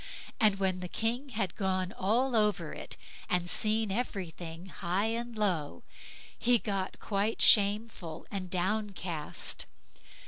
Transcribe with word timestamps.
And 0.39 0.55
when 0.55 0.79
the 0.79 0.87
King 0.87 1.29
had 1.29 1.53
gone 1.55 1.91
all 1.91 2.35
over 2.35 2.73
it, 2.73 2.97
and 3.29 3.47
seen 3.47 3.91
everything 3.91 4.65
high 4.65 5.05
and 5.13 5.37
low, 5.37 5.83
he 6.39 6.57
got 6.57 6.99
quite 6.99 7.39
shameful 7.39 8.25
and 8.31 8.49
downcast. 8.49 9.67